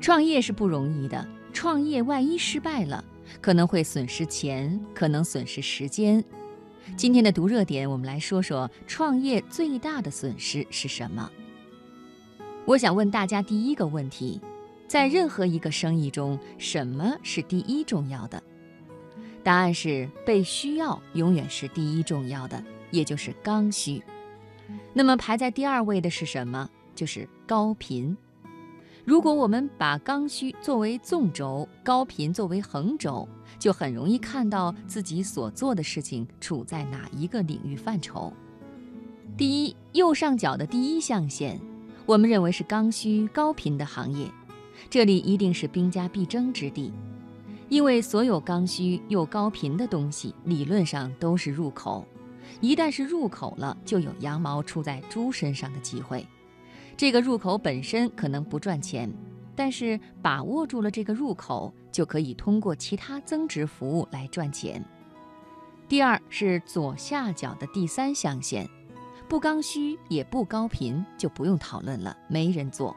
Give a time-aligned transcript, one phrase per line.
[0.00, 3.04] 创业是不容易的，创业万一失败了，
[3.40, 6.24] 可能会损失钱，可能损失时间。
[6.96, 11.30] 今天的读热点，我们来说说创业最大的损失是什么。
[12.64, 14.40] 我想问大家第一个问题：
[14.88, 18.42] 在任何一个生意中，什么是第一重要的？
[19.42, 24.02] 答案是被需要永远是第一重要的，也就是刚需。
[24.94, 26.70] 那么排在第二位的是什么？
[26.94, 28.16] 就是高频。
[29.04, 33.26] 如果我们把刚需作为纵轴，高频作为横轴，
[33.58, 38.32] 就很容易看到自己所做的事情处在哪一个领域范畴。
[39.36, 41.58] 第一，右上角的第一象限，
[42.04, 44.30] 我们认为是刚需高频的行业，
[44.90, 46.92] 这里一定是兵家必争之地。
[47.68, 52.04] 因为所有刚需又高频的东西，理论上都是入口。
[52.60, 56.26] 一旦是入口了，就有羊毛出在猪身上的机会。
[56.96, 59.12] 这个入口本身可能不赚钱，
[59.56, 64.84] 但是把握住了这个入口，就可以通过其他增值服务来赚钱。
[65.88, 68.68] 第二是左下角的第三象限，
[69.28, 72.94] 不刚需也不高频，就不用讨论了，没人做。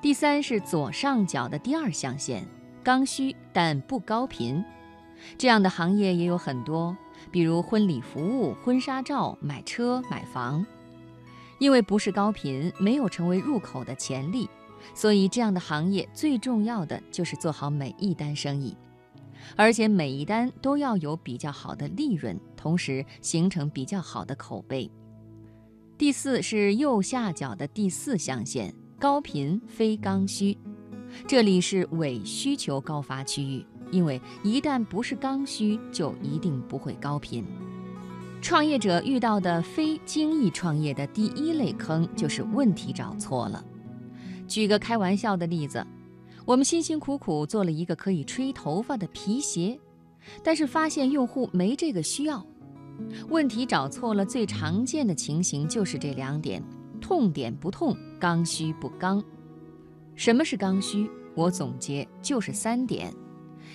[0.00, 2.46] 第三是左上角的第二象限。
[2.84, 4.64] 刚需但不高频，
[5.38, 6.96] 这样的行业也有很多，
[7.30, 10.66] 比如婚礼服务、婚纱照、买车、买房。
[11.62, 14.50] 因为不是高频，没有成为入口的潜力，
[14.96, 18.76] 所以这样的行业最重要的就是做好每一单生意，
[19.54, 24.90] 而且每一单都要有比较好的利润，同时形成比较好的口碑。
[25.96, 30.58] 第四是右下角的第四象限，高频非刚需。
[31.28, 37.46] 这里是伪需求高发区域，因为一旦不是刚需，就一定不会高频。
[38.42, 43.64] 创业者遇到的非精益创业的第一类坑，就是问题找错了。
[44.48, 45.86] 举个开玩笑的例子，
[46.44, 49.78] 我们辛辛苦苦做了一个可以吹头发的皮鞋，
[50.42, 52.44] 但是发现用户没这个需要。
[53.28, 56.60] 问题找错了，最常见的情形就是这两点：
[57.00, 59.22] 痛点不痛，刚需不刚。
[60.16, 61.08] 什么是刚需？
[61.36, 63.14] 我总结就是三点：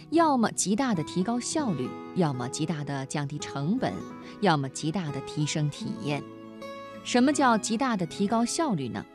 [0.09, 3.93] 要么极大的提高效率，要么极大的降低成本，
[4.41, 6.23] 要么极大的提升体验。
[7.03, 9.05] 什么叫极大的提高效率呢？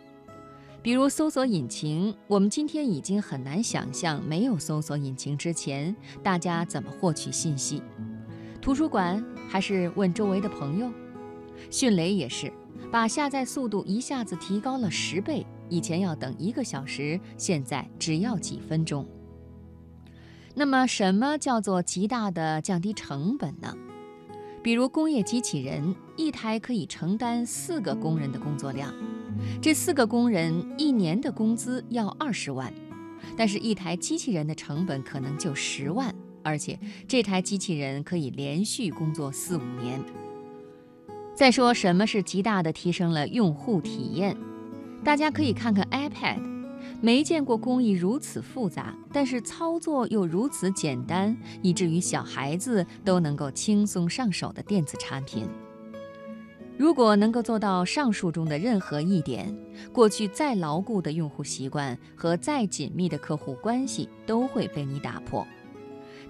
[0.82, 7.82] 比如搜索引擎，我们今天已经很难想象没有搜索引擎之前大家怎么获取信息。
[8.60, 10.91] 图书馆还是问周围的朋友。
[11.71, 12.53] 迅雷也是，
[12.91, 15.47] 把下载速度一下子提高了十倍。
[15.69, 19.06] 以前要等一个小时，现在只要几分钟。
[20.55, 23.75] 那么，什么叫做极大的降低成本呢？
[24.63, 28.95] 比如工业机器人，一台可以承担四个工人的工作量，
[29.61, 32.73] 这四个工人一年的工资要二十万，
[33.37, 36.15] 但是一台机器人的成本可能就十万，
[36.45, 40.01] 而且这台机器人可以连续工作四五年。
[41.34, 44.37] 再说，什么是极大的提升了用户体验？
[45.03, 46.39] 大家可以看看 iPad，
[47.03, 55.49] 没见过工艺如此复杂，但是操作又如此简单，以至于小孩子都能够轻松上手的电子产品。
[56.79, 59.53] 如果能够做到上述中的任何一点，
[59.93, 65.45] 过去再牢固的用户习惯和再紧密的客户关系都会被你打破。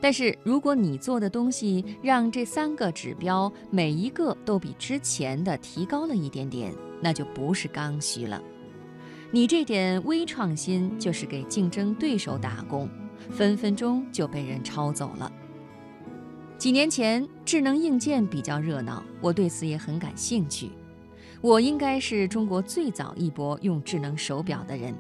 [0.01, 8.43] 但是如果你做的东西让这三个指标每一个都比之前的提高了一点点，那就不是刚需了。
[9.35, 12.87] 你这点微创新就是给竞争对手打工，
[13.31, 15.33] 分分钟就被人抄走了。
[16.59, 20.71] 几年前，智能硬件比较热闹，我对此也很感兴趣。
[21.41, 24.95] 我应该是中国最早一波用智能手表的人，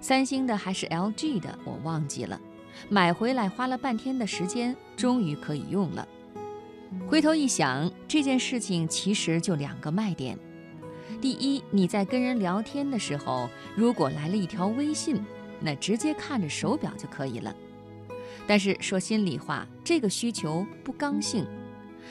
[0.00, 2.40] 三星的还是 LG 的，我忘记了。
[2.88, 6.08] 买回来花了半天的时间，终于可以用了。
[7.06, 10.36] 回头一想，这件事情其实就两个卖点。
[11.18, 15.22] 第一，你在跟人聊天的时候，如果来了一条微信，
[15.60, 17.54] 那直接看着手表就可以了。
[18.46, 21.46] 但是说心里话，这个需求不刚性，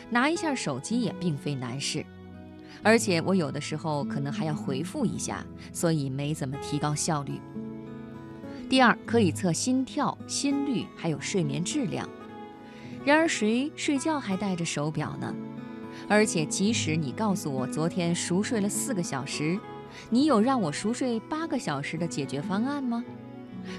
[0.10, 2.06] 拿一下手机也并非难事。
[2.82, 7.42] 而且我有的时候可能还要回复一下，所以没怎么提高效率。
[8.70, 12.08] 第二，可以测心跳、心率，还有睡眠质量。
[13.04, 15.36] 然而谁睡觉还带着手表呢？
[16.08, 19.60] 而且，即使你告诉我昨天熟睡了四个小时，
[20.10, 23.04] 你有让我熟睡八个小时的解决方案吗？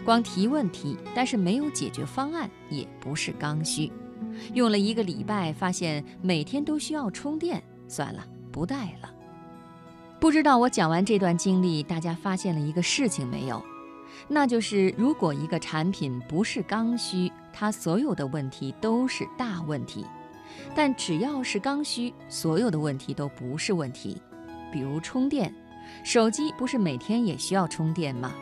[0.05, 3.91] 光提问题，但是没有解决方案，也不是刚需。
[4.55, 9.11] 用了一个礼拜，发现每天都需要充电，算了，不带了。
[10.21, 13.61] 不知道我讲完这段经历，大家发现了一个事情没有？
[14.29, 20.05] 那就是如果一个产品不是刚需，它所有的问题都是大问题；
[20.75, 24.21] 但只要是刚需，所有的问题都不是问题。
[24.73, 25.55] 比如充电，
[26.05, 28.33] 手机不是每天也需要充电吗？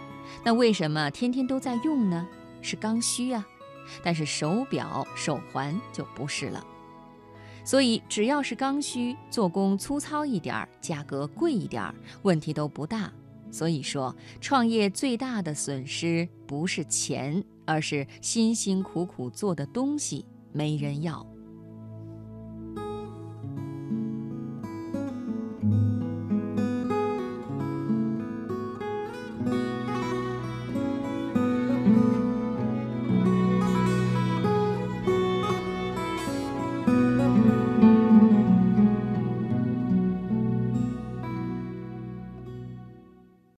[0.45, 2.27] 那为什么天天都在用呢？
[2.61, 3.47] 是刚需啊。
[4.05, 6.63] 但是手表、手环就不是了。
[7.65, 13.11] 所以只要是刚需，做工粗糙一点儿，价格贵一点儿，问题都不大。
[13.51, 21.27] 所以说，创业最大的损失不是钱，而是辛辛苦苦做的东西没人要。